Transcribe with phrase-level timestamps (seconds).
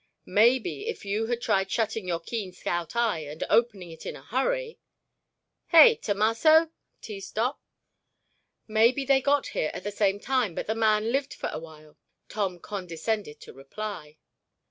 [0.25, 4.23] "Maybe if you had tried shutting your keen scout eye and opening it in a
[4.23, 4.79] hurry——
[5.67, 7.61] Hey, Tomasso?" teased Doc.
[8.67, 11.99] "Maybe they got here at the same time but the man lived for a while,"
[12.29, 14.17] Tom condescended to reply.